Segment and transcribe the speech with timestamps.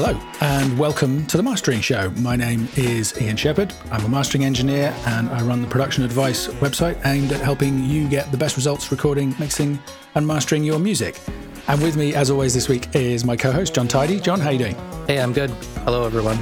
[0.00, 2.10] Hello, and welcome to the Mastering Show.
[2.10, 3.74] My name is Ian Shepherd.
[3.90, 8.08] I'm a mastering engineer, and I run the Production Advice website aimed at helping you
[8.08, 9.76] get the best results recording, mixing,
[10.14, 11.18] and mastering your music.
[11.66, 14.22] And with me, as always, this week is my co-host Jon Tidey.
[14.22, 14.76] Jon, how you doing?
[15.08, 15.50] Hey, I'm good.
[15.82, 16.38] Hello, everyone.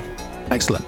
[0.51, 0.85] Excellent.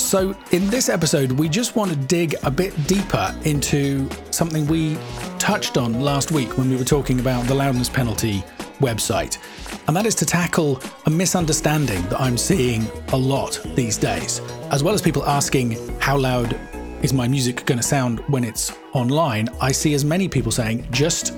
[0.00, 4.96] So, in this episode, we just want to dig a bit deeper into something we
[5.38, 8.42] touched on last week when we were talking about the loudness penalty
[8.78, 9.38] website.
[9.86, 14.40] And that is to tackle a misunderstanding that I'm seeing a lot these days,
[14.70, 16.58] as well as people asking how loud
[17.02, 19.48] is my music going to sound when it's online.
[19.60, 21.34] I see as many people saying just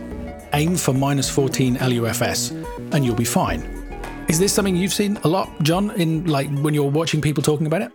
[0.52, 2.50] aim for minus 14 LUFS
[2.92, 3.60] and you'll be fine.
[4.28, 7.66] Is this something you've seen a lot, Jon, in like when you're watching people talking
[7.66, 7.92] about it?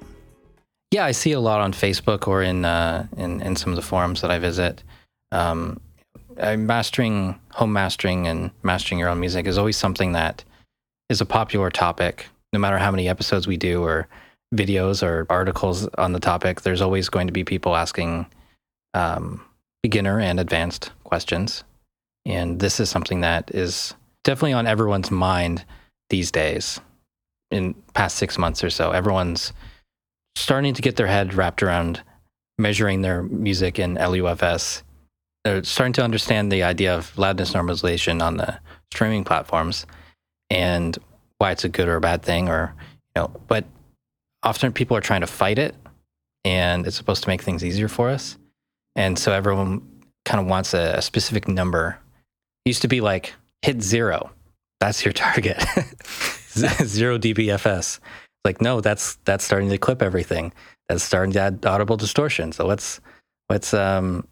[0.92, 3.82] Yeah, I see a lot on Facebook or in uh, in, in some of the
[3.82, 4.84] forums that I visit.
[5.32, 5.80] Um,
[6.38, 10.44] mastering, home mastering, and mastering your own music is always something that
[11.10, 12.28] is a popular topic.
[12.52, 14.08] No matter how many episodes we do or
[14.54, 18.26] videos or articles on the topic, there's always going to be people asking
[18.94, 19.44] um,
[19.82, 21.64] beginner and advanced questions.
[22.26, 25.66] And this is something that is definitely on everyone's mind
[26.10, 26.80] these days.
[27.52, 29.54] In past six months or so, everyone's
[30.36, 32.02] starting to get their head wrapped around
[32.58, 34.84] measuring their music in LUFS.
[35.44, 38.60] They're starting to understand the idea of loudness normalization on the
[38.92, 39.86] streaming platforms
[40.50, 40.98] and
[41.38, 42.74] why it's a good or a bad thing or
[43.16, 43.66] you know, but
[44.44, 45.76] often people are trying to fight it
[46.46, 48.38] and it's supposed to make things easier for us.
[48.96, 49.88] And so everyone
[50.26, 52.00] kind of wants a, a specific number.
[52.66, 54.32] It used to be like hit zero.
[54.80, 55.62] That's your target.
[56.54, 58.00] zero dBFS
[58.46, 60.54] like no that's that's starting to clip everything
[60.88, 63.00] that's starting to add audible distortion so let's
[63.50, 64.28] let's um,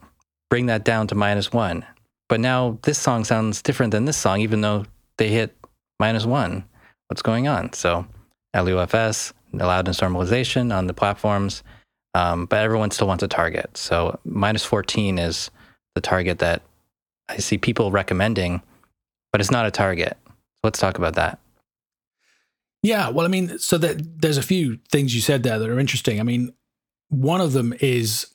[0.52, 1.84] bring that down to minus one.
[2.30, 4.86] But now this song sounds different than this song even though
[5.18, 5.58] they hit
[6.00, 6.66] minus one.
[7.08, 7.74] What's going on?
[7.74, 8.06] So
[8.54, 11.64] lufs loudness normalization on the platforms
[12.14, 13.76] um, but everyone still wants a target.
[13.78, 15.50] So minus 14 is
[15.96, 16.62] the target that
[17.28, 18.62] i see people recommending
[19.32, 20.18] but it's not a target.
[20.64, 21.40] Let's talk about that.
[22.84, 25.80] Yeah, well, I mean, so that there's a few things you said there that are
[25.80, 26.20] interesting.
[26.20, 26.52] I mean,
[27.08, 28.28] one of them is,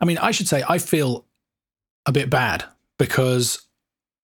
[0.00, 1.24] I mean, I should say I feel
[2.06, 2.64] a bit bad
[2.98, 3.66] because,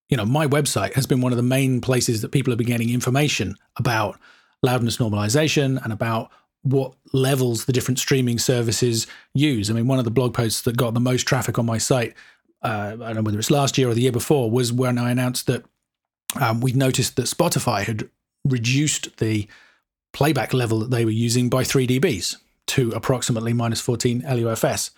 [0.08, 2.66] you know, my website has been one of the main places that people have been
[2.66, 4.18] getting information about
[4.62, 6.30] loudness normalization and about
[6.62, 9.70] what levels the different streaming services use.
[9.70, 12.14] I mean, one of the blog posts that got the most traffic on my site,
[12.62, 15.10] uh, I don't know whether it's last year or the year before, was when I
[15.10, 15.64] announced that
[16.40, 18.08] um, we'd noticed that Spotify had
[18.44, 19.48] reduced the
[20.12, 24.90] playback level that they were using by 3 dBs to approximately minus 14 LUFS.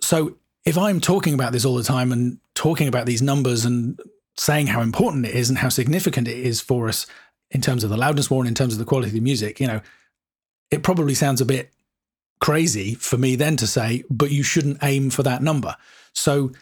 [0.00, 0.36] So
[0.68, 3.98] if I'm talking about this all the time and talking about these numbers and
[4.36, 7.06] saying how important it is and how significant it is for us
[7.50, 9.60] in terms of the loudness war and in terms of the quality of the music,
[9.60, 9.80] you know,
[10.70, 11.72] it probably sounds a bit
[12.42, 15.74] crazy for me then to say, but you shouldn't aim for that number.
[16.12, 16.52] So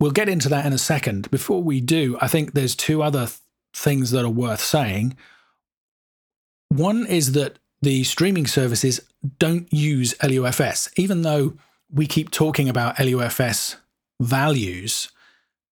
[0.00, 1.30] we'll get into that in a second.
[1.30, 3.38] Before we do, I think there's two other th-
[3.72, 5.16] things that are worth saying.
[6.70, 9.00] One is that the streaming services
[9.38, 11.52] don't use LUFS, even though
[11.92, 13.76] we keep talking about LUFS
[14.20, 15.10] values.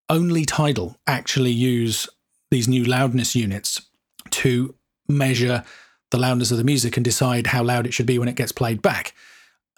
[0.08, 2.08] Only Tidal actually use
[2.50, 3.82] these new loudness units
[4.30, 4.74] to
[5.08, 5.64] measure
[6.10, 8.52] the loudness of the music and decide how loud it should be when it gets
[8.52, 9.14] played back.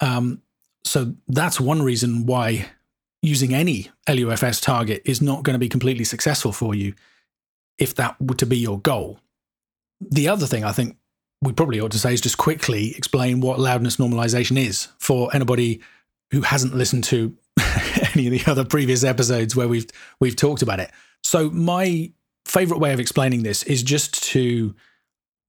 [0.01, 0.43] Um,
[0.85, 2.67] so that's one reason why
[3.23, 6.95] using any LUFS target is not going to be completely successful for you
[7.79, 9.19] if that were to be your goal.
[10.01, 10.97] The other thing I think
[11.41, 15.81] we probably ought to say is just quickly explain what loudness normalization is for anybody
[16.31, 17.37] who hasn't listened to
[18.15, 19.89] any of the other previous episodes where we've
[20.21, 20.91] we've talked about it.
[21.23, 22.13] So my
[22.45, 24.75] favorite way of explaining this is just to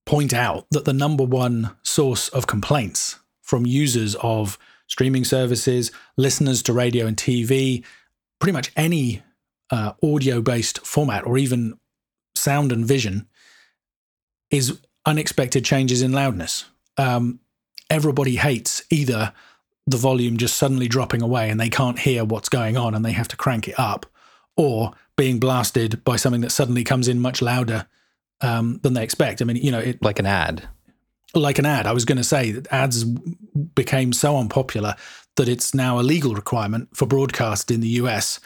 [0.06, 6.62] point out that the number one source of complaints from users of streaming services, listeners
[6.62, 7.84] to radio and TV,
[8.38, 9.22] pretty much any
[9.70, 11.78] uh, audio based format or even
[12.34, 13.28] sound and vision
[14.50, 16.66] is unexpected changes in loudness.
[16.96, 17.40] Um,
[17.88, 19.32] everybody hates either
[19.90, 23.12] the volume just suddenly dropping away and they can't hear what's going on and they
[23.12, 24.06] have to crank it up,
[24.56, 27.86] or being blasted by something that suddenly comes in much louder
[28.40, 29.42] um, than they expect.
[29.42, 30.68] I mean, you know, it, like an ad.
[31.34, 31.86] Like an ad.
[31.86, 34.96] I was going to say that ads became so unpopular
[35.36, 38.40] that it's now a legal requirement for broadcast in the US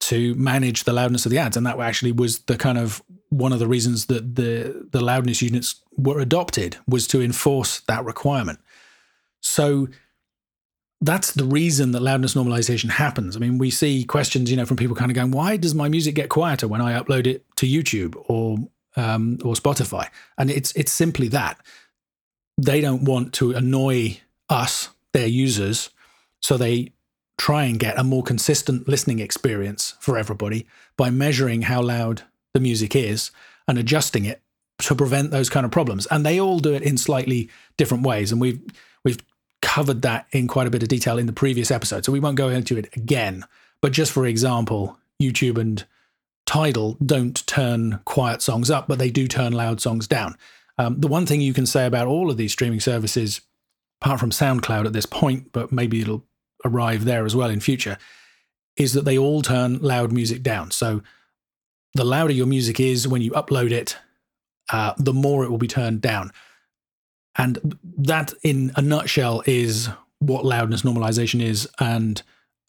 [0.00, 3.52] to manage the loudness of the ads, and that actually was the kind of one
[3.52, 8.58] of the reasons that the the loudness units were adopted was to enforce that requirement.
[9.42, 9.88] So
[11.00, 13.36] that's the reason that loudness normalization happens.
[13.36, 15.88] I mean, we see questions, you know, from people kind of going, "Why does my
[15.88, 18.58] music get quieter when I upload it to YouTube or
[18.96, 21.58] um, or Spotify?" And it's it's simply that
[22.58, 24.20] they don't want to annoy
[24.50, 25.90] us, their users,
[26.40, 26.92] so they
[27.38, 30.66] try and get a more consistent listening experience for everybody
[30.98, 32.22] by measuring how loud
[32.52, 33.30] the music is
[33.66, 34.42] and adjusting it
[34.78, 36.06] to prevent those kind of problems.
[36.06, 37.48] And they all do it in slightly
[37.78, 38.30] different ways.
[38.30, 38.60] And we've
[39.70, 42.04] covered that in quite a bit of detail in the previous episode.
[42.04, 43.44] So we won't go into it again.
[43.80, 45.84] But just for example, YouTube and
[46.44, 50.36] Tidal don't turn quiet songs up, but they do turn loud songs down.
[50.76, 53.42] Um, the one thing you can say about all of these streaming services,
[54.02, 56.24] apart from SoundCloud at this point, but maybe it'll
[56.64, 57.96] arrive there as well in future,
[58.76, 60.72] is that they all turn loud music down.
[60.72, 61.00] So
[61.94, 63.96] the louder your music is when you upload it,
[64.72, 66.32] uh, the more it will be turned down.
[67.40, 69.88] And that, in a nutshell, is
[70.18, 72.22] what loudness normalization is and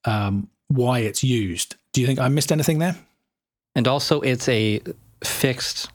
[0.05, 1.75] um, why it's used.
[1.91, 2.95] Do you think I missed anything there?
[3.75, 4.81] And also, it's a
[5.25, 5.89] fixed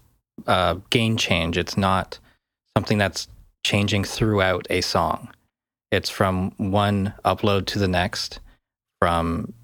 [0.46, 1.56] uh, gain change.
[1.56, 2.18] It's not
[2.76, 3.28] something that's
[3.64, 5.30] changing throughout a song.
[5.90, 8.40] It's from one upload to the next,
[9.00, 9.54] from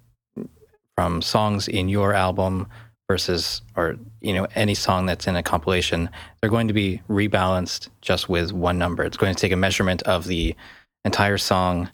[0.97, 2.67] from songs in your album
[3.13, 6.09] versus or you know any song that's in a compilation.
[6.41, 9.03] They're going to be rebalanced just with one number.
[9.05, 10.57] It's going to take a measurement of the
[11.05, 11.91] entire song,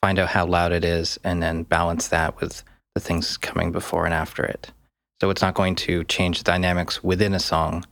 [0.00, 2.62] find out how loud it is, and then balance that with
[2.94, 4.70] the things coming before and after it.
[5.20, 7.84] So it's not going to change the dynamics within a song.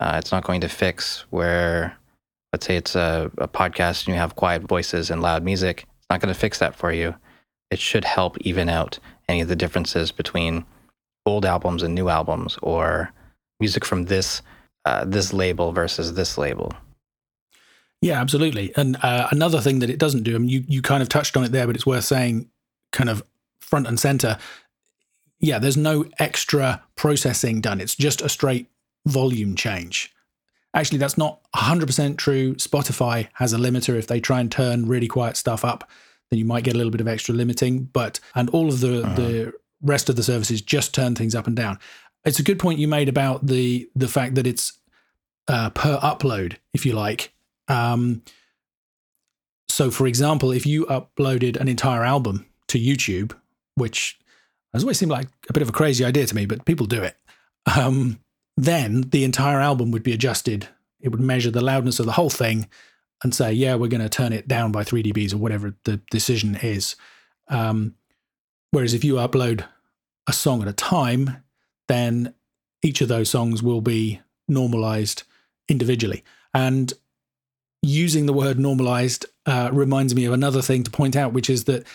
[0.00, 1.98] Uh, it's not going to fix where,
[2.50, 5.82] let's say it's a, a podcast and you have quiet voices and loud music.
[5.98, 7.14] It's not going to fix that for you.
[7.70, 8.98] It should help even out
[9.28, 10.64] any of the differences between
[11.26, 13.12] old albums and new albums or
[13.60, 14.42] music from this
[14.84, 16.72] uh, this label versus this label.
[18.02, 18.72] Yeah, absolutely.
[18.76, 21.36] And uh, another thing that it doesn't do, I mean, you you kind of touched
[21.36, 22.50] on it there, but it's worth saying,
[22.92, 23.22] kind of
[23.60, 24.38] front and center
[25.44, 27.80] yeah, there's no extra processing done.
[27.80, 28.70] It's just a straight
[29.06, 30.12] volume change.
[30.72, 32.54] Actually, that's not 100% true.
[32.54, 33.96] Spotify has a limiter.
[33.96, 35.88] If they try and turn really quiet stuff up,
[36.30, 37.84] then you might get a little bit of extra limiting.
[37.84, 39.14] But, and all of the, uh-huh.
[39.14, 39.52] the
[39.84, 41.78] rest of the services just turn things up and down.
[42.24, 44.78] It's a good point you made about the, the fact that it's
[45.46, 47.32] uh, per upload, if you like.
[47.68, 48.22] Um,
[49.68, 53.36] so, for example, if you uploaded an entire album to YouTube,
[53.74, 54.18] which
[54.72, 57.02] has always seemed like a bit of a crazy idea to me, but people do
[57.02, 57.16] it.
[57.76, 58.20] Um,
[58.56, 60.68] then the entire album would be adjusted.
[61.00, 62.68] It would measure the loudness of the whole thing
[63.22, 66.00] and say, yeah, we're going to turn it down by 3 dBs or whatever the
[66.10, 66.96] decision is.
[67.48, 67.94] Um,
[68.70, 69.64] whereas if you upload
[70.26, 71.44] a song at a time,
[71.88, 72.34] then
[72.82, 75.24] each of those songs will be normalized
[75.68, 76.24] individually.
[76.52, 76.92] And
[77.82, 81.64] using the word normalized uh, reminds me of another thing to point out, which is
[81.64, 81.86] that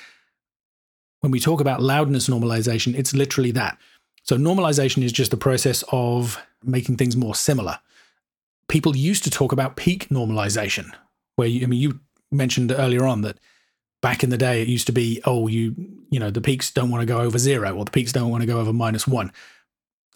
[1.22, 3.78] when we talk about loudness normalization, it's literally that.
[4.24, 7.80] So, normalization is just the process of making things more similar.
[8.68, 10.92] People used to talk about peak normalization,
[11.36, 12.00] where you, I mean, you
[12.32, 13.40] mentioned earlier on that
[14.02, 15.76] back in the day it used to be, oh, you,
[16.10, 18.42] you know, the peaks don't want to go over zero or the peaks don't want
[18.42, 19.32] to go over minus one.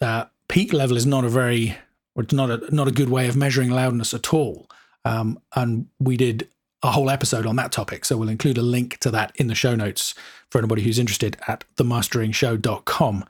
[0.00, 1.76] Uh, peak level is not a very,
[2.14, 4.68] or it's not a not a good way of measuring loudness at all.
[5.04, 6.48] Um, and we did
[6.82, 8.04] a whole episode on that topic.
[8.04, 10.14] So we'll include a link to that in the show notes
[10.50, 13.24] for anybody who's interested at themasteringshow.com.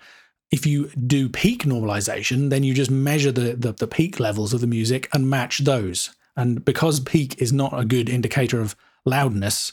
[0.51, 4.61] If you do peak normalization, then you just measure the, the, the peak levels of
[4.61, 6.11] the music and match those.
[6.37, 8.75] And because peak is not a good indicator of
[9.05, 9.73] loudness,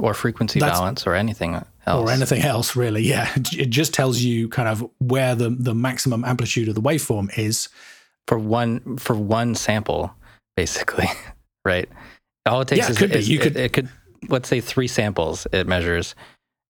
[0.00, 1.66] or frequency balance or anything else.
[1.86, 3.02] Or anything else, really.
[3.02, 3.30] Yeah.
[3.36, 7.68] It just tells you kind of where the, the maximum amplitude of the waveform is.
[8.26, 10.12] For one for one sample,
[10.56, 11.06] basically.
[11.64, 11.88] right.
[12.44, 13.88] All it takes yeah, is, could is you it, could, it could
[14.28, 16.16] let's say three samples it measures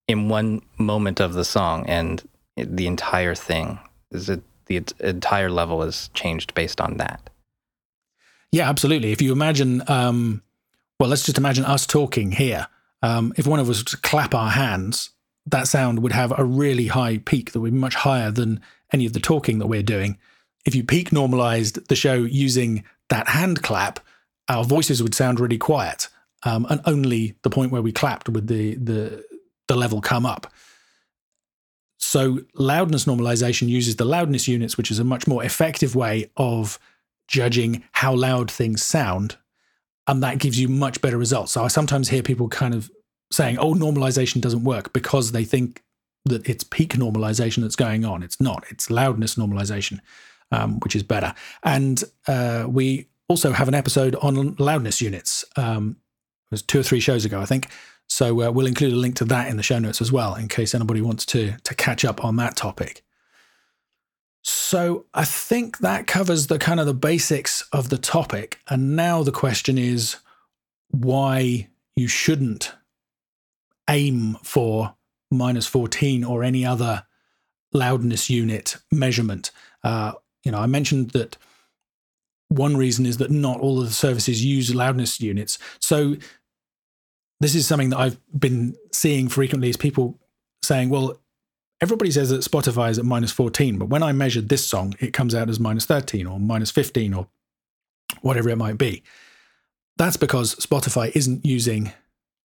[0.06, 2.22] in one moment of the song, and
[2.56, 3.78] the entire thing
[4.10, 7.30] is it the entire level is changed based on that.
[8.52, 9.12] Yeah, absolutely.
[9.12, 10.42] If you imagine, um,
[10.98, 12.66] well, let's just imagine us talking here.
[13.06, 15.10] Um, if one of us to clap our hands,
[15.46, 18.60] that sound would have a really high peak that would be much higher than
[18.92, 20.18] any of the talking that we're doing.
[20.64, 24.00] If you peak normalized the show using that hand clap,
[24.48, 26.08] our voices would sound really quiet,
[26.42, 29.24] um, and only the point where we clapped would the the
[29.68, 30.52] the level come up.
[31.98, 36.78] So loudness normalization uses the loudness units, which is a much more effective way of
[37.28, 39.36] judging how loud things sound,
[40.08, 41.52] and that gives you much better results.
[41.52, 42.90] So I sometimes hear people kind of
[43.30, 45.82] saying, "Oh, normalization doesn't work," because they think
[46.24, 48.22] that it's peak normalization that's going on.
[48.22, 48.64] It's not.
[48.70, 50.00] It's loudness normalization,
[50.50, 51.34] um, which is better.
[51.62, 55.44] And uh, we also have an episode on loudness units.
[55.56, 55.96] Um,
[56.46, 57.68] it was two or three shows ago, I think.
[58.08, 60.48] So uh, we'll include a link to that in the show notes as well, in
[60.48, 63.02] case anybody wants to to catch up on that topic.
[64.42, 68.60] So I think that covers the kind of the basics of the topic.
[68.68, 70.16] And now the question is
[70.90, 71.66] why
[71.96, 72.72] you shouldn't
[73.88, 74.94] aim for
[75.30, 77.04] minus 14 or any other
[77.72, 79.50] loudness unit measurement.
[79.82, 80.12] Uh,
[80.44, 81.36] you know, I mentioned that
[82.48, 85.58] one reason is that not all of the services use loudness units.
[85.80, 86.16] So
[87.40, 90.18] this is something that I've been seeing frequently is people
[90.62, 91.20] saying, well,
[91.80, 95.12] everybody says that Spotify is at minus 14, but when I measured this song, it
[95.12, 97.26] comes out as minus 13 or minus 15 or
[98.22, 99.02] whatever it might be.
[99.96, 101.92] That's because Spotify isn't using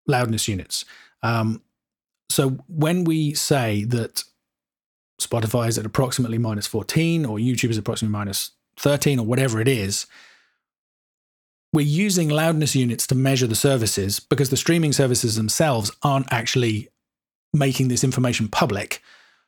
[0.07, 0.85] loudness units.
[1.23, 1.61] Um,
[2.29, 4.23] so when we say that
[5.21, 9.67] Spotify is at approximately minus 14 or YouTube is approximately minus 13 or whatever it
[9.67, 10.07] is,
[11.73, 16.89] we're using loudness units to measure the services because the streaming services themselves aren't actually
[17.53, 19.01] making this information public.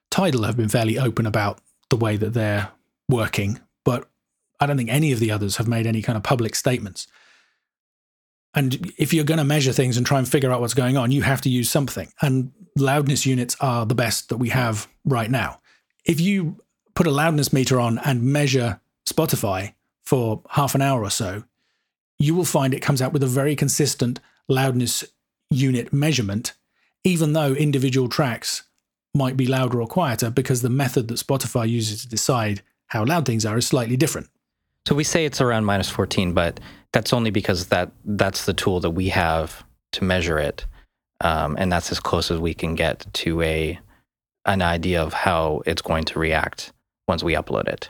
[0.09, 2.69] Tidal have been fairly open about the way that they're
[3.09, 4.07] working, but
[4.59, 7.07] I don't think any of the others have made any kind of public statements.
[8.55, 11.11] And if you're going to measure things and try and figure out what's going on,
[11.11, 12.11] you have to use something.
[12.21, 15.59] And loudness units are the best that we have right now.
[16.05, 16.61] If you
[16.95, 21.43] put a loudness meter on and measure Spotify for half an hour or so,
[22.19, 25.03] you will find it comes out with a very consistent loudness
[25.49, 26.53] unit measurement,
[27.03, 28.63] even though individual tracks
[29.13, 33.25] might be louder or quieter because the method that Spotify uses to decide how loud
[33.25, 34.27] things are is slightly different.
[34.87, 36.59] So we say it's around minus 14, but
[36.93, 40.65] that's only because that that's the tool that we have to measure it.
[41.21, 43.79] Um, and that's as close as we can get to a
[44.45, 46.71] an idea of how it's going to react
[47.07, 47.89] once we upload it.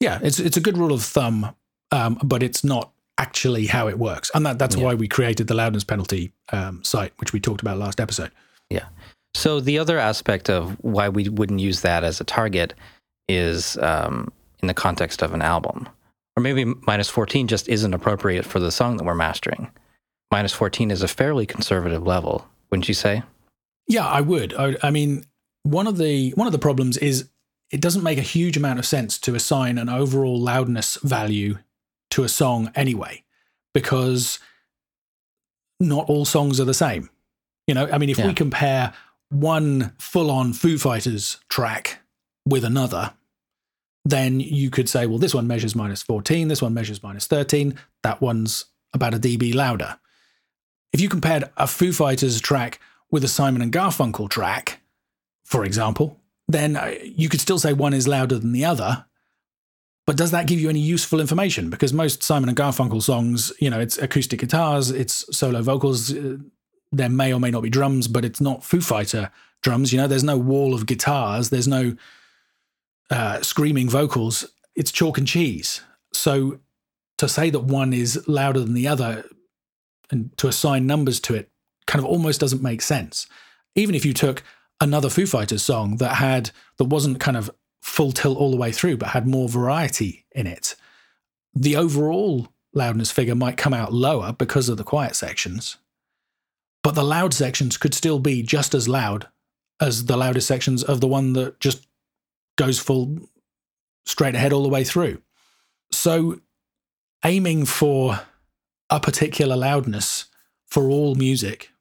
[0.00, 1.54] Yeah, it's it's a good rule of thumb,
[1.90, 4.84] um, but it's not actually how it works, and that that's yeah.
[4.84, 8.30] why we created the loudness penalty um, site, which we talked about last episode.
[8.70, 8.86] Yeah.
[9.34, 12.74] So the other aspect of why we wouldn't use that as a target
[13.28, 15.88] is um, in the context of an album,
[16.36, 19.70] or maybe minus fourteen just isn't appropriate for the song that we're mastering.
[20.30, 23.22] Minus fourteen is a fairly conservative level, wouldn't you say?
[23.88, 24.54] Yeah, I would.
[24.54, 25.26] I, I mean,
[25.64, 27.28] one of the one of the problems is
[27.70, 31.58] it doesn't make a huge amount of sense to assign an overall loudness value
[32.10, 33.24] to a song anyway,
[33.74, 34.38] because
[35.80, 37.10] not all songs are the same.
[37.66, 38.26] You know, I mean, if yeah.
[38.26, 38.92] we compare
[39.30, 42.00] one full on Foo Fighters track
[42.46, 43.14] with another,
[44.04, 47.74] then you could say, well, this one measures minus 14, this one measures minus 13,
[48.02, 49.98] that one's about a dB louder.
[50.92, 52.80] If you compared a Foo Fighters track
[53.10, 54.80] with a Simon and Garfunkel track,
[55.44, 59.06] for example, then uh, you could still say one is louder than the other.
[60.06, 61.70] But does that give you any useful information?
[61.70, 66.12] Because most Simon and Garfunkel songs, you know, it's acoustic guitars, it's solo vocals.
[66.12, 66.38] Uh,
[66.90, 69.30] there may or may not be drums, but it's not Foo Fighter
[69.62, 69.92] drums.
[69.92, 71.96] You know, there's no wall of guitars, there's no
[73.10, 74.46] uh, screaming vocals.
[74.74, 75.82] It's chalk and cheese.
[76.12, 76.60] So
[77.18, 79.24] to say that one is louder than the other
[80.10, 81.50] and to assign numbers to it
[81.86, 83.26] kind of almost doesn't make sense.
[83.74, 84.42] Even if you took
[84.80, 88.72] another Foo Fighters song that had that wasn't kind of full tilt all the way
[88.72, 90.74] through, but had more variety in it.
[91.54, 95.76] The overall loudness figure might come out lower because of the quiet sections,
[96.82, 99.28] but the loud sections could still be just as loud
[99.80, 101.86] as the loudest sections of the one that just
[102.56, 103.18] goes full
[104.06, 105.20] straight ahead all the way through.
[105.90, 106.40] So,
[107.24, 108.20] aiming for
[108.90, 110.26] a particular loudness
[110.66, 111.72] for all music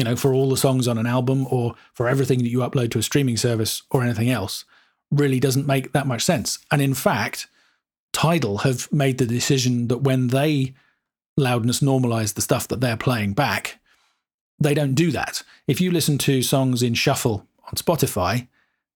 [0.00, 2.90] you know, for all the songs on an album or for everything that you upload
[2.90, 4.64] to a streaming service or anything else
[5.10, 6.58] really doesn't make that much sense.
[6.72, 7.48] And in fact,
[8.14, 10.72] Tidal have made the decision that when they
[11.36, 13.78] loudness normalize the stuff that they're playing back,
[14.58, 15.42] they don't do that.
[15.66, 18.48] If you listen to songs in shuffle on Spotify,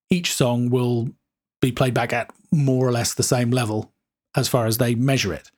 [0.08, 1.10] each song will
[1.64, 3.92] be played back at more or less the same level
[4.36, 5.50] as far as they measure it.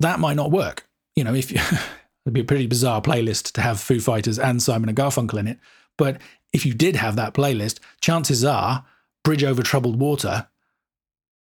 [0.00, 0.88] That might not work.
[1.14, 1.60] You know, if you
[2.28, 5.48] It'd be a pretty bizarre playlist to have Foo Fighters and Simon and Garfunkel in
[5.48, 5.58] it.
[5.96, 6.20] But
[6.52, 8.84] if you did have that playlist, chances are
[9.24, 10.46] Bridge Over Troubled Water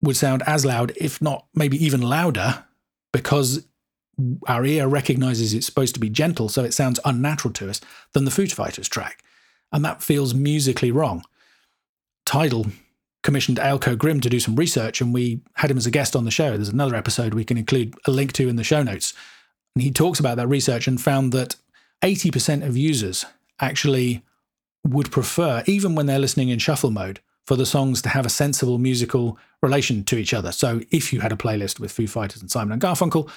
[0.01, 2.65] would sound as loud, if not maybe even louder,
[3.13, 3.65] because
[4.45, 7.79] our ear recognizes it's supposed to be gentle, so it sounds unnatural to us,
[8.11, 9.23] than the Foo Fighters track.
[9.71, 11.23] And that feels musically wrong.
[12.25, 12.65] Tidal
[13.23, 16.25] commissioned Eelco Grimm to do some research, and we had him as a guest on
[16.25, 16.55] the show.
[16.55, 19.13] There's another episode we can include a link to in the show notes
[19.75, 21.55] and he talks about that research and found that
[22.01, 23.25] 80% of users
[23.59, 24.23] actually
[24.83, 28.29] would prefer, even when they're listening in shuffle mode, for the songs to have a
[28.29, 30.51] sensible musical relation to each other.
[30.51, 33.29] So if you had a playlist with Foo Fighters and Simon and Garfunkel,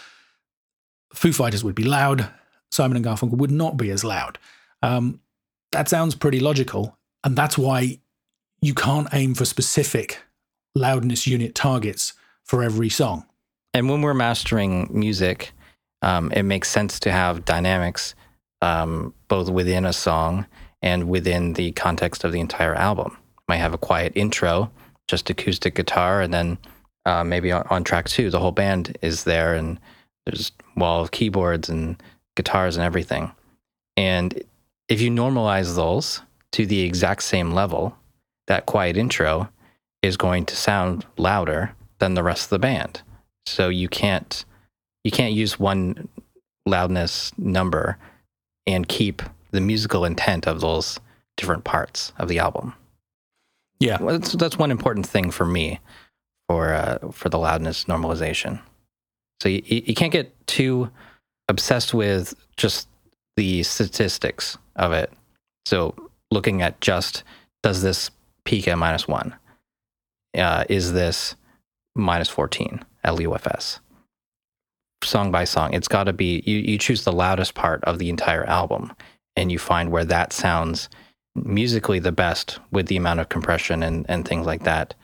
[1.12, 2.28] Foo Fighters would be loud,
[2.70, 4.38] Simon and Garfunkel would not be as loud.
[4.82, 5.20] Um,
[5.72, 6.96] that sounds pretty logical.
[7.24, 8.00] And that's why
[8.60, 10.22] you can't aim for specific
[10.74, 12.12] loudness unit targets
[12.44, 13.26] for every song.
[13.74, 15.52] And when we're mastering music,
[16.02, 18.14] um, it makes sense to have dynamics
[18.62, 20.46] um, both within a song
[20.82, 23.16] and within the context of the entire album.
[23.48, 24.70] Might have a quiet intro,
[25.08, 26.58] just acoustic guitar, and then
[27.04, 29.78] uh, maybe on, on, track two, the whole band is there, and
[30.24, 32.02] there's wall of keyboards and
[32.34, 33.30] guitars and everything.
[33.96, 34.42] And
[34.88, 36.20] if you normalize those
[36.52, 37.96] to the exact same level,
[38.46, 39.48] that quiet intro
[40.02, 43.02] is going to sound louder than the rest of the band.
[43.46, 44.44] So you can't
[45.04, 46.08] you can't use one
[46.66, 47.96] loudness number
[48.66, 49.22] and keep
[49.52, 50.98] the musical intent of those
[51.36, 52.74] different parts of the album.
[53.78, 55.80] Yeah, well, that's, that's one important thing for me
[56.48, 58.60] for uh, for the loudness normalization.
[59.42, 60.90] So you, you can't get too
[61.48, 62.88] obsessed with just
[63.36, 65.12] the statistics of it.
[65.66, 65.94] So
[66.30, 67.22] looking at just
[67.62, 68.10] does this
[68.46, 69.34] peak at minus one?
[70.36, 71.36] Uh, is this
[71.94, 73.80] minus 14 LUFS?
[75.04, 78.08] Song by song, it's got to be, you, you choose the loudest part of the
[78.08, 78.92] entire album
[79.36, 80.88] and you find where that sounds
[81.34, 84.94] musically the best with the amount of compression and, and things like that.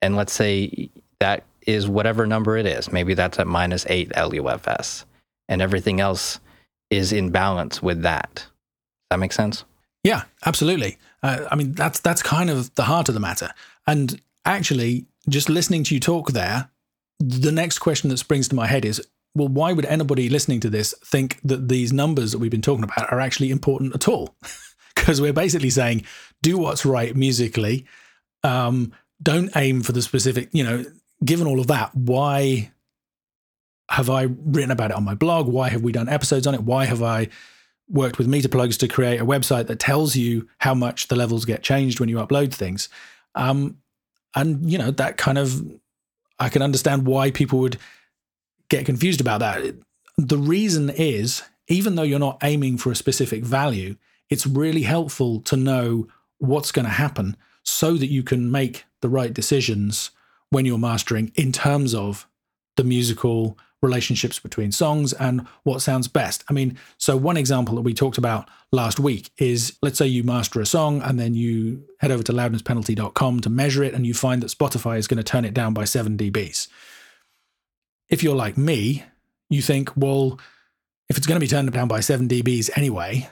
[0.00, 0.90] And let's say
[1.20, 2.90] that is whatever number it is.
[2.90, 5.04] Maybe that's at minus eight LUFS
[5.48, 6.40] and everything else
[6.90, 8.34] is in balance with that.
[8.34, 8.46] Does
[9.10, 9.64] that make sense?
[10.02, 10.98] Yeah, absolutely.
[11.22, 13.50] Uh, I mean, that's that's kind of the heart of the matter.
[13.86, 16.70] And actually, just listening to you talk there,
[17.20, 19.00] the next question that springs to my head is,
[19.34, 22.84] well, why would anybody listening to this think that these numbers that we've been talking
[22.84, 24.34] about are actually important at all?
[24.94, 26.04] Because we're basically saying,
[26.42, 27.86] do what's right musically.
[28.44, 30.84] Um, don't aim for the specific, you know,
[31.24, 32.70] given all of that, why
[33.90, 35.48] have I written about it on my blog?
[35.48, 36.62] Why have we done episodes on it?
[36.62, 37.28] Why have I
[37.92, 41.62] worked with MeterPlugs to create a website that tells you how much the levels get
[41.62, 42.88] changed when you upload things?
[43.34, 43.78] Um,
[44.34, 45.62] and you know that kind of,
[46.38, 47.76] I can understand why people would
[48.68, 49.74] get confused about that.
[50.16, 53.96] The reason is, even though you're not aiming for a specific value,
[54.30, 59.08] it's really helpful to know what's going to happen so that you can make the
[59.08, 60.10] right decisions
[60.50, 62.26] when you're mastering in terms of
[62.76, 66.44] the musical relationships between songs and what sounds best.
[66.48, 70.22] I mean, so one example that we talked about last week is let's say you
[70.22, 74.14] master a song and then you head over to loudnesspenalty.com to measure it and you
[74.14, 76.68] find that Spotify is going to turn it down by 7 dBs.
[78.08, 79.04] If you're like me,
[79.50, 80.38] you think, well,
[81.08, 83.28] if it's going to be turned down by 7 dBs anyway,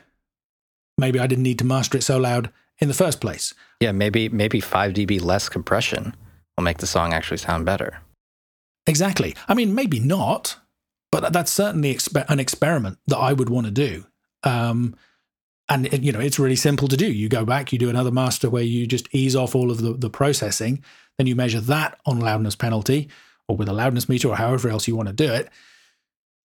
[0.99, 3.55] maybe I didn't need to master it so loud in the first place.
[3.81, 6.15] Yeah, maybe maybe 5 dB less compression
[6.57, 8.01] will make the song actually sound better.
[8.90, 9.37] Exactly.
[9.46, 10.57] I mean, maybe not,
[11.12, 11.96] but that's certainly
[12.29, 14.05] an experiment that I would want to do.
[14.42, 14.96] Um,
[15.68, 17.07] and it, you know, it's really simple to do.
[17.07, 19.92] You go back, you do another master where you just ease off all of the,
[19.92, 20.83] the processing,
[21.18, 23.09] then you measure that on loudness penalty
[23.46, 25.48] or with a loudness meter or however else you want to do it.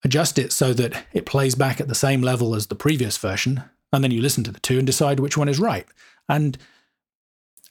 [0.04, 3.64] Adjust it so that it plays back at the same level as the previous version,
[3.92, 5.88] and then you listen to the two and decide which one is right.
[6.30, 6.60] And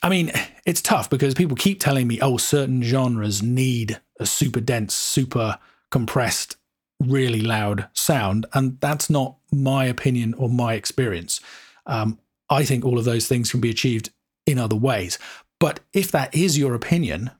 [0.04, 0.32] I mean,
[0.66, 5.58] it's tough because people keep telling me, oh, certain genres need a super dense, super
[5.90, 6.58] compressed,
[7.00, 8.44] really loud sound.
[8.52, 11.40] And that's not my opinion or my experience.
[11.86, 12.18] Um,
[12.50, 14.10] I think all of those things can be achieved
[14.44, 15.18] in other ways.
[15.58, 17.30] But if that is your opinion,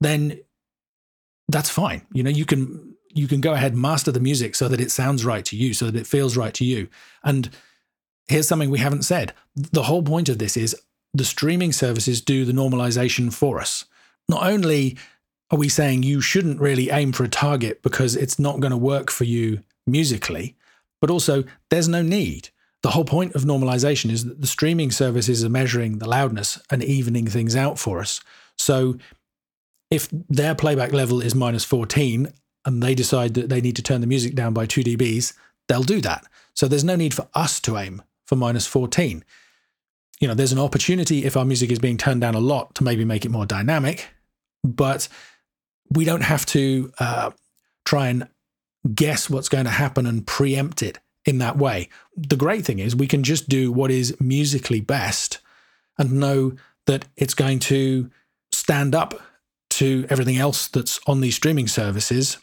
[0.00, 0.38] then
[1.48, 2.06] that's fine.
[2.12, 5.24] You know, you can you can go ahead master the music so that it sounds
[5.24, 6.86] right to you, so that it feels right to you.
[7.24, 7.50] And
[8.28, 9.32] here's something we haven't said.
[9.56, 10.76] The whole point of this is
[11.12, 13.84] the streaming services do the normalization for us.
[14.28, 14.96] Not only
[15.50, 18.76] are we saying you shouldn't really aim for a target because it's not going to
[18.76, 20.56] work for you musically,
[21.00, 22.50] but also there's no need.
[22.82, 26.82] The whole point of normalization is that the streaming services are measuring the loudness and
[26.82, 28.20] evening things out for us.
[28.56, 28.96] So
[29.90, 32.32] if their playback level is minus 14
[32.64, 35.34] and they decide that they need to turn the music down by 2 dBs,
[35.68, 36.24] they'll do that.
[36.54, 39.24] So there's no need for us to aim for minus 14
[40.20, 42.84] you know, there's an opportunity if our music is being turned down a lot to
[42.84, 44.08] maybe make it more dynamic,
[44.62, 45.08] but
[45.90, 47.30] we don't have to uh,
[47.84, 48.28] try and
[48.94, 51.88] guess what's going to happen and preempt it in that way.
[52.16, 55.38] The great thing is we can just do what is musically best
[55.98, 56.52] and know
[56.86, 58.10] that it's going to
[58.52, 59.20] stand up
[59.70, 62.38] to everything else that's on these streaming services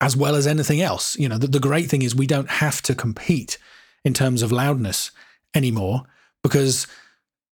[0.00, 1.18] as well as anything else.
[1.18, 3.58] You know, the, the great thing is we don't have to compete
[4.04, 5.10] in terms of loudness
[5.54, 6.04] anymore
[6.42, 6.86] because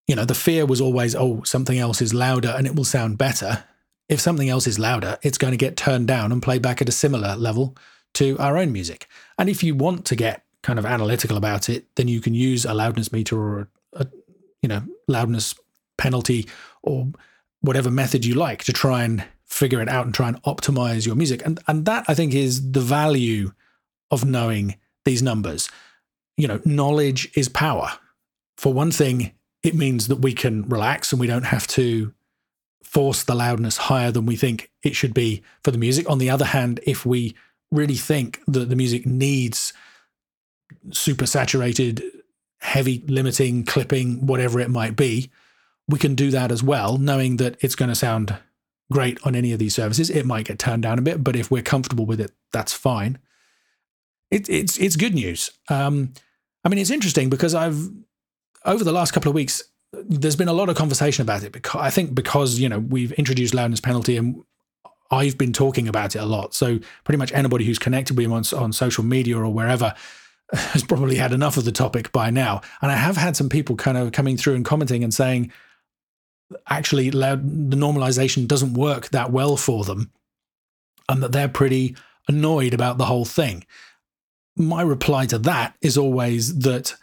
[0.06, 3.18] you know the fear was always oh something else is louder and it will sound
[3.18, 3.64] better
[4.08, 6.88] if something else is louder it's going to get turned down and play back at
[6.88, 7.76] a similar level
[8.14, 11.86] to our own music and if you want to get kind of analytical about it
[11.96, 14.06] then you can use a loudness meter or a
[14.62, 15.54] you know loudness
[15.98, 16.46] penalty
[16.82, 17.08] or
[17.60, 21.16] whatever method you like to try and figure it out and try and optimize your
[21.16, 21.42] music.
[21.44, 23.52] And and that I think is the value
[24.10, 25.70] of knowing these numbers.
[26.36, 27.92] You know, knowledge is power.
[28.56, 32.12] For one thing, it means that we can relax and we don't have to
[32.82, 36.08] force the loudness higher than we think it should be for the music.
[36.08, 37.34] On the other hand, if we
[37.70, 39.72] really think that the music needs
[40.92, 42.02] super saturated,
[42.60, 45.30] heavy limiting, clipping, whatever it might be,
[45.88, 48.36] we can do that as well, knowing that it's going to sound
[48.90, 50.10] great on any of these services.
[50.10, 53.18] It might get turned down a bit, but if we're comfortable with it, that's fine.
[54.30, 55.50] It, it's it's good news.
[55.68, 56.12] Um,
[56.64, 57.90] I mean, it's interesting because I've
[58.66, 61.52] over the last couple of weeks, there's been a lot of conversation about it.
[61.52, 64.42] Because I think because you know we've introduced loudness penalty and
[65.10, 66.54] I've been talking about it a lot.
[66.54, 69.94] So pretty much anybody who's connected with him on, on social media or wherever
[70.52, 72.60] has probably had enough of the topic by now.
[72.82, 75.52] And I have had some people kind of coming through and commenting and saying,
[76.68, 80.12] actually the normalization doesn't work that well for them
[81.08, 81.96] and that they're pretty
[82.28, 83.64] annoyed about the whole thing.
[84.56, 86.94] My reply to that is always that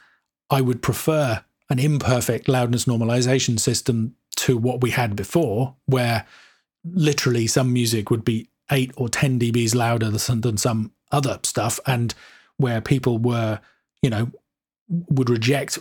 [0.49, 6.26] I would prefer an imperfect loudness normalization system to what we had before, where
[6.84, 12.13] literally some music would be 8 or 10 dBs louder than some other stuff, and
[12.58, 13.60] where people were,
[14.02, 14.32] you know,
[14.89, 15.80] would reject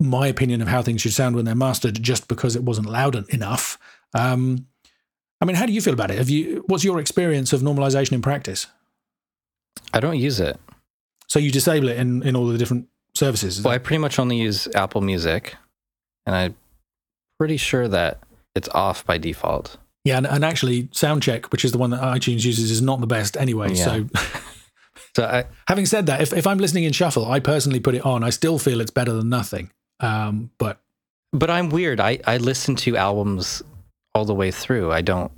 [0.00, 3.14] my opinion of how things should sound when they're mastered just because it wasn't loud
[3.30, 3.78] enough.
[4.14, 4.66] Um,
[5.40, 6.18] I mean, how do you feel about it?
[6.18, 6.64] Have you?
[6.66, 8.66] What's your experience of normalization in practice?
[9.92, 10.58] I don't use it.
[11.28, 13.62] So you disable it in in all the different services?
[13.62, 15.56] Well, I pretty much only use Apple Music,
[16.24, 16.56] and I'm
[17.38, 18.20] pretty sure that
[18.54, 19.76] it's off by default.
[20.04, 23.06] Yeah, and, and actually, SoundCheck, which is the one that iTunes uses, is not the
[23.06, 23.72] best anyway.
[23.72, 23.84] Yeah.
[23.84, 24.08] So.
[25.14, 28.04] So, I, having said that, if, if I'm listening in shuffle, I personally put it
[28.04, 28.22] on.
[28.22, 29.70] I still feel it's better than nothing.
[30.00, 30.78] Um, but
[31.32, 32.00] but I'm weird.
[32.00, 33.62] I I listen to albums
[34.14, 34.92] all the way through.
[34.92, 35.32] I don't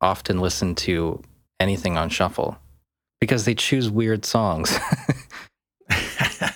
[0.00, 1.20] often listen to
[1.58, 2.58] anything on shuffle
[3.20, 4.78] because they choose weird songs.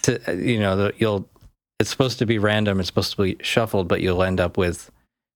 [0.09, 1.29] to you know, you'll
[1.79, 2.81] it's supposed to be random.
[2.81, 4.91] It's supposed to be shuffled, but you'll end up with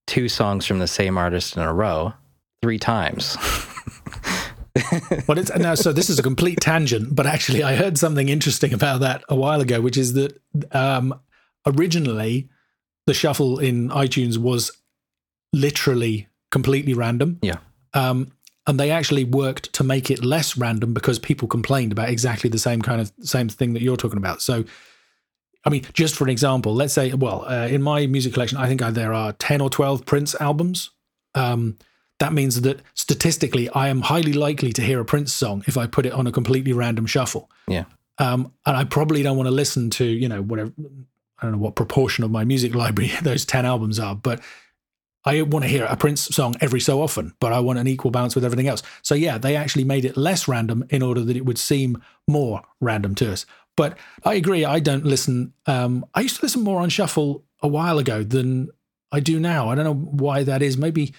[0.06, 2.14] two songs from the same artist in a row
[2.62, 3.36] three times.
[5.28, 8.72] well, it's now so this is a complete tangent, but actually, I heard something interesting
[8.72, 10.40] about that a while ago, which is that
[10.72, 11.18] um,
[11.66, 12.48] originally
[13.06, 14.70] the shuffle in iTunes was
[15.52, 17.38] literally completely random.
[17.42, 17.58] Yeah.
[17.94, 18.32] Um,
[18.66, 22.58] and they actually worked to make it less random because people complained about exactly the
[22.58, 24.40] same kind of same thing that you're talking about.
[24.40, 24.64] So,
[25.64, 28.68] I mean, just for an example, let's say, well, uh, in my music collection, I
[28.68, 30.90] think there are ten or twelve Prince albums.
[31.34, 31.78] Um,
[32.18, 35.86] that means that statistically, I am highly likely to hear a Prince song if I
[35.86, 37.50] put it on a completely random shuffle.
[37.66, 37.84] Yeah.
[38.18, 40.72] Um, and I probably don't want to listen to, you know, whatever
[41.42, 44.40] I don't know what proportion of my music library those 10 albums are, but
[45.24, 48.10] I want to hear a Prince song every so often, but I want an equal
[48.10, 48.82] balance with everything else.
[49.02, 52.62] So, yeah, they actually made it less random in order that it would seem more
[52.80, 53.46] random to us.
[53.76, 55.52] But I agree, I don't listen.
[55.66, 58.68] Um, I used to listen more on shuffle a while ago than
[59.12, 59.68] I do now.
[59.68, 60.76] I don't know why that is.
[60.76, 61.14] Maybe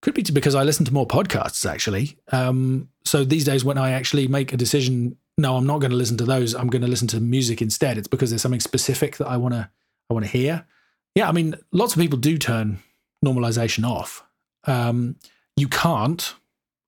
[0.00, 2.18] could be because I listen to more podcasts actually.
[2.30, 5.96] Um, so these days, when I actually make a decision no, I'm not going to
[5.96, 6.52] listen to those.
[6.52, 7.96] I'm going to listen to music instead.
[7.96, 9.70] It's because there's something specific that I want to
[10.10, 10.66] I want to hear.
[11.14, 12.80] Yeah, I mean, lots of people do turn
[13.24, 14.24] normalization off.
[14.64, 15.16] Um,
[15.56, 16.34] you can't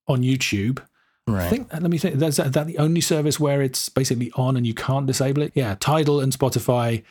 [0.06, 0.82] on YouTube.
[1.26, 1.46] Right.
[1.46, 2.16] I think, let me think.
[2.16, 5.52] That's that, that the only service where it's basically on and you can't disable it.
[5.54, 7.02] Yeah, Tidal and Spotify,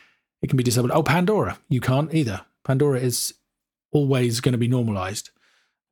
[0.42, 0.92] it can be disabled.
[0.92, 2.42] Oh, Pandora, you can't either.
[2.64, 3.34] Pandora is
[3.92, 5.30] always going to be normalized,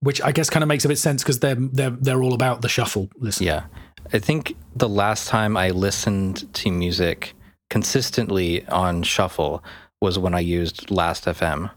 [0.00, 2.60] which I guess kind of makes a bit sense because they're they're they're all about
[2.60, 3.46] the shuffle listen.
[3.46, 3.64] Yeah,
[4.12, 7.34] I think the last time I listened to music
[7.70, 9.62] consistently on shuffle
[10.00, 11.70] was when I used Last FM,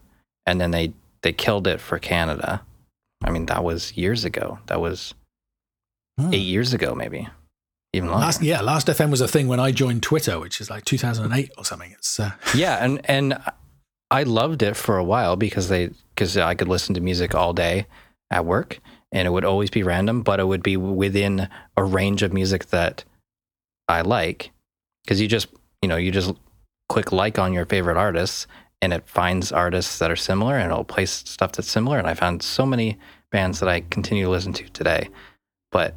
[0.45, 2.63] and then they they killed it for Canada.
[3.23, 4.59] I mean, that was years ago.
[4.67, 5.13] That was
[6.19, 6.33] hmm.
[6.33, 7.27] eight years ago, maybe
[7.93, 8.25] even longer.
[8.25, 11.51] Last, yeah, Last FM was a thing when I joined Twitter, which is like 2008
[11.57, 11.91] or something.
[11.91, 12.31] It's uh...
[12.55, 13.37] yeah, and and
[14.09, 17.53] I loved it for a while because they because I could listen to music all
[17.53, 17.87] day
[18.29, 18.79] at work,
[19.11, 22.67] and it would always be random, but it would be within a range of music
[22.67, 23.03] that
[23.87, 24.51] I like.
[25.03, 25.47] Because you just,
[25.81, 26.31] you know, you just
[26.89, 28.47] click like on your favorite artists
[28.81, 31.97] and it finds artists that are similar and it'll play stuff that's similar.
[31.97, 32.97] And I found so many
[33.31, 35.09] bands that I continue to listen to today.
[35.71, 35.95] But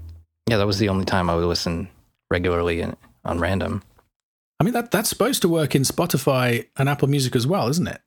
[0.49, 1.89] yeah, that was the only time I would listen
[2.31, 3.83] regularly in, on random.
[4.61, 7.89] I mean, that that's supposed to work in Spotify and Apple Music as well, isn't
[7.89, 8.01] it?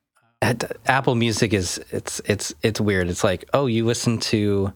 [0.86, 3.08] Apple Music is it's it's it's weird.
[3.08, 4.72] It's like, oh, you listen to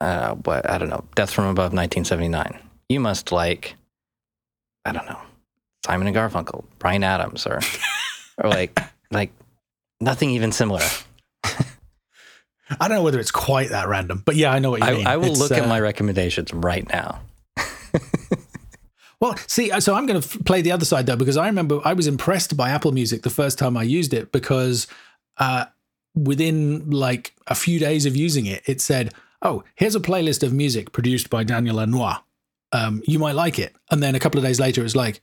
[0.00, 2.58] uh, what I don't know, Death from Above 1979.
[2.88, 3.76] You must like,
[4.84, 5.20] I don't know,
[5.84, 7.60] Simon and Garfunkel, Bryan Adams, or
[8.38, 8.78] or like
[9.10, 9.32] like
[10.00, 10.82] nothing even similar.
[11.44, 14.92] I don't know whether it's quite that random, but yeah, I know what you I,
[14.92, 15.06] mean.
[15.06, 17.20] I will It's, look uh, at my recommendations right now.
[19.20, 21.80] Well, see, so I'm going to f- play the other side though, because I remember
[21.84, 24.86] I was impressed by Apple Music the first time I used it because
[25.38, 25.64] uh,
[26.14, 30.52] within like a few days of using it, it said, "Oh, here's a playlist of
[30.52, 32.18] music produced by Daniel Lanois.
[32.70, 35.20] Um, you might like it." And then a couple of days later, it was like,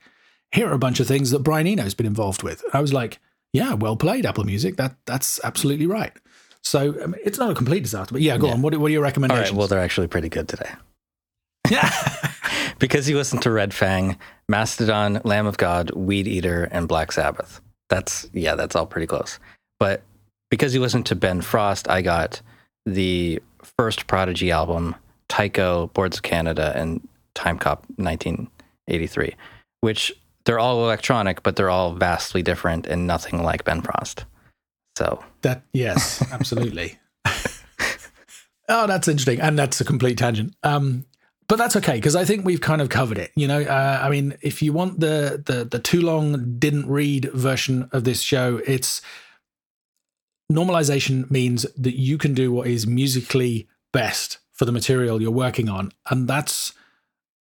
[0.51, 3.19] "Here are a bunch of things that Brian Eno's been involved with." I was like,
[3.55, 4.77] "Yeah, well played, Apple Music.
[4.77, 6.13] That that's absolutely right."
[6.61, 8.61] So mean, it's not a complete disaster, but yeah, go on.
[8.61, 9.51] What, what are your recommendations?
[9.51, 9.57] right.
[9.57, 10.71] Well, they're actually pretty good today.
[11.69, 11.91] yeah.
[12.77, 14.17] Because you listened to Red Fang,
[14.49, 17.61] Mastodon, Lamb of God, Weedeater, and Black Sabbath.
[17.89, 19.39] That's yeah, that's all pretty close.
[19.79, 20.03] But
[20.49, 22.41] because you listened to Ben Frost, I got
[22.85, 23.41] the
[23.77, 24.95] first Prodigy album,
[25.29, 29.35] Tycho, Boards of Canada, and Time Cop 1983,
[29.81, 30.13] which
[30.45, 34.25] they're all electronic, but they're all vastly different and nothing like Ben Frost.
[34.97, 36.97] So That yes, absolutely.
[38.69, 40.55] oh, that's interesting, and that's a complete tangent.
[40.63, 41.05] Um,
[41.47, 43.31] but that's okay because I think we've kind of covered it.
[43.35, 47.29] You know, uh, I mean, if you want the the the too long didn't read
[47.33, 49.01] version of this show, it's
[50.51, 55.69] normalization means that you can do what is musically best for the material you're working
[55.69, 56.73] on, and that's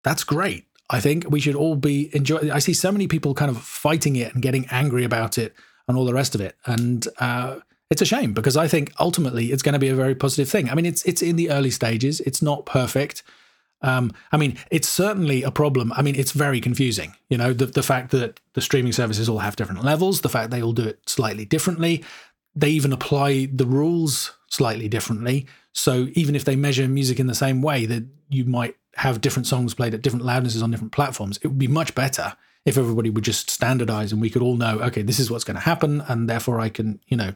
[0.04, 0.64] that's great.
[0.90, 2.50] I think we should all be enjoy.
[2.52, 5.54] I see so many people kind of fighting it and getting angry about it
[5.86, 9.52] and all the rest of it, and uh, it's a shame because I think ultimately
[9.52, 10.68] it's going to be a very positive thing.
[10.68, 12.20] I mean, it's it's in the early stages.
[12.20, 13.22] It's not perfect.
[13.82, 15.92] Um, I mean, it's certainly a problem.
[15.96, 17.14] I mean, it's very confusing.
[17.28, 20.50] You know, the the fact that the streaming services all have different levels, the fact
[20.50, 22.04] they all do it slightly differently.
[22.54, 25.46] They even apply the rules slightly differently.
[25.72, 29.46] So even if they measure music in the same way, that you might have different
[29.46, 31.38] songs played at different loudnesses on different platforms.
[31.38, 32.36] It would be much better
[32.66, 35.54] if everybody would just standardize and we could all know, okay, this is what's going
[35.54, 37.34] to happen, and therefore I can, you know,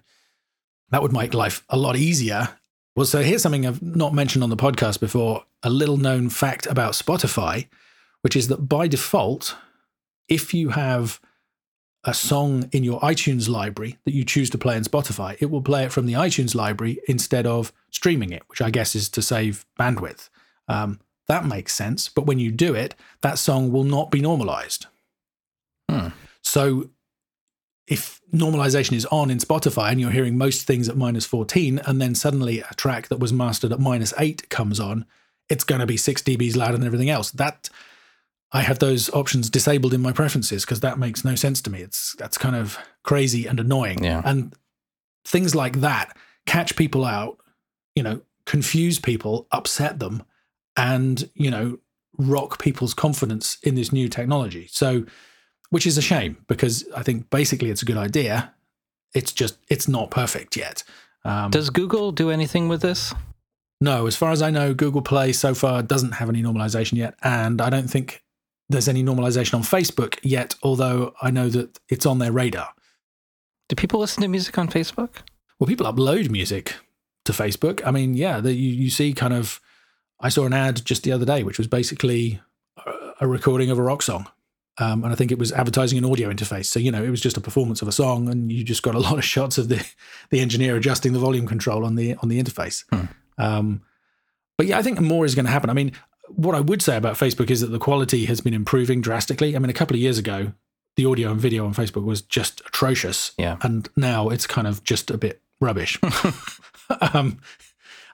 [0.90, 2.50] that would make life a lot easier.
[2.94, 6.66] Well, so here's something I've not mentioned on the podcast before a little known fact
[6.66, 7.68] about Spotify,
[8.20, 9.56] which is that by default,
[10.28, 11.20] if you have
[12.04, 15.62] a song in your iTunes library that you choose to play in Spotify, it will
[15.62, 19.22] play it from the iTunes library instead of streaming it, which I guess is to
[19.22, 20.28] save bandwidth.
[20.68, 22.08] Um, that makes sense.
[22.08, 24.86] But when you do it, that song will not be normalized.
[25.90, 26.08] Hmm.
[26.42, 26.90] So
[27.86, 32.00] if normalization is on in Spotify and you're hearing most things at minus 14, and
[32.00, 35.06] then suddenly a track that was mastered at minus 8 comes on,
[35.48, 37.30] it's going to be 6 dBs louder than everything else.
[37.30, 37.68] That
[38.54, 41.80] I have those options disabled in my preferences because that makes no sense to me.
[41.80, 44.02] It's that's kind of crazy and annoying.
[44.02, 44.22] Yeah.
[44.24, 44.54] And
[45.26, 47.38] things like that catch people out,
[47.96, 50.22] you know, confuse people, upset them,
[50.76, 51.78] and, you know,
[52.16, 54.68] rock people's confidence in this new technology.
[54.70, 55.04] So
[55.70, 58.54] which is a shame because I think basically it's a good idea.
[59.14, 60.84] It's just it's not perfect yet.
[61.24, 63.12] Um, does Google do anything with this?
[63.80, 67.14] no, as far as I know, Google Play so far doesn't have any normalization yet,
[67.22, 68.23] and I don't think
[68.68, 70.54] there's any normalization on Facebook yet.
[70.62, 72.68] Although I know that it's on their radar.
[73.68, 75.16] Do people listen to music on Facebook?
[75.58, 76.74] Well, people upload music
[77.24, 77.80] to Facebook.
[77.86, 79.60] I mean, yeah, the, you you see kind of.
[80.20, 82.40] I saw an ad just the other day, which was basically
[83.20, 84.26] a, recording of a rock song.
[84.78, 86.66] Um, and I think it was advertising an audio interface.
[86.66, 88.94] So, you know, it was just a performance of a song and you just got
[88.94, 89.86] a lot of shots of the,
[90.30, 92.84] the engineer adjusting the volume control on the on the interface.
[92.90, 93.04] Hmm.
[93.38, 93.82] Um,
[94.56, 95.70] but yeah, I think more is going to happen.
[95.70, 95.92] I mean,
[96.28, 99.54] what I would say about Facebook is that the quality has been improving drastically.
[99.54, 100.52] I mean, a couple of years ago,
[100.96, 103.32] the audio and video on Facebook was just atrocious.
[103.38, 103.56] Yeah.
[103.62, 105.98] And now it's kind of just a bit rubbish.
[107.12, 107.38] um,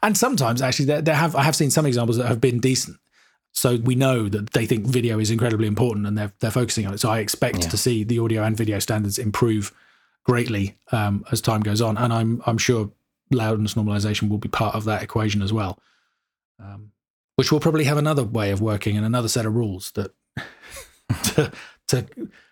[0.03, 2.97] and sometimes actually there, there have I have seen some examples that have been decent.
[3.53, 6.95] So we know that they think video is incredibly important and they're they're focusing on
[6.95, 7.01] it.
[7.01, 7.69] So I expect Yeah.
[7.71, 9.73] to see the audio and video standards improve
[10.25, 12.91] greatly um, as time goes on, and I'm I'm sure
[13.31, 15.79] loudness normalization will be part of that equation as well.
[16.59, 16.93] Um,
[17.41, 20.11] which will probably have another way of working and another set of rules that
[21.23, 21.51] to,
[21.89, 22.05] to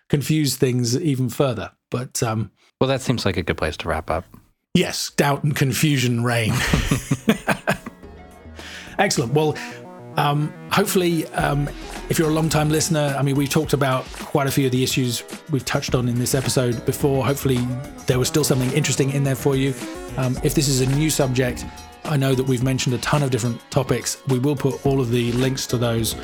[0.09, 1.69] confuse things even further.
[1.91, 2.49] But um,
[2.81, 4.25] Well, that seems like a good place to wrap up.
[4.73, 6.53] Yes, doubt and confusion reign.
[8.97, 9.35] Excellent.
[9.35, 9.55] Well,
[10.17, 11.69] um, hopefully, um,
[12.09, 14.71] if you're a long time listener, I mean, we've talked about quite a few of
[14.71, 17.23] the issues we've touched on in this episode before.
[17.23, 17.59] Hopefully,
[18.07, 19.75] there was still something interesting in there for you.
[20.17, 21.63] Um, if this is a new subject,
[22.09, 24.17] I know that we've mentioned a ton of different topics.
[24.29, 26.15] We will put all of the links to those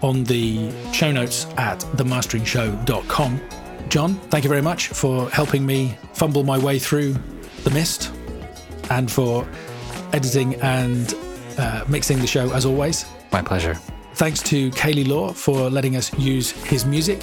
[0.00, 3.40] on the show notes at themasteringshow.com.
[3.88, 7.16] Jon, thank you very much for helping me fumble my way through
[7.64, 8.12] the mist
[8.90, 9.46] and for
[10.12, 11.16] editing and
[11.58, 13.04] uh, mixing the show as always.
[13.32, 13.74] My pleasure.
[14.14, 17.20] Thanks to Kaylee Law for letting us use his music.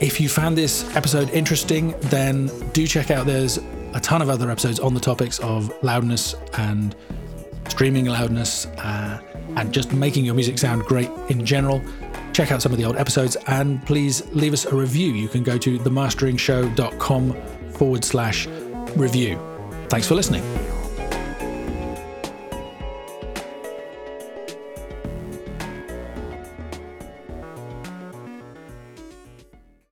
[0.00, 3.58] If you found this episode interesting, then do check out there's
[3.94, 6.94] a ton of other episodes on the topics of loudness and
[7.68, 9.20] streaming loudness, uh,
[9.56, 11.82] and just making your music sound great in general.
[12.32, 15.12] Check out some of the old episodes and please leave us a review.
[15.12, 17.32] You can go to themasteringshow.com
[17.72, 18.46] forward slash
[18.96, 19.38] review.
[19.88, 20.42] Thanks for listening.